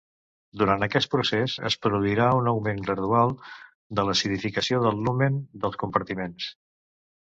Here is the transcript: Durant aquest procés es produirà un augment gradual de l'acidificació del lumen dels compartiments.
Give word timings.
Durant 0.61 0.85
aquest 0.85 1.11
procés 1.15 1.57
es 1.71 1.75
produirà 1.83 2.31
un 2.39 2.51
augment 2.53 2.81
gradual 2.89 3.37
de 4.01 4.09
l'acidificació 4.11 4.85
del 4.89 5.01
lumen 5.09 5.41
dels 5.65 5.83
compartiments. 5.87 6.55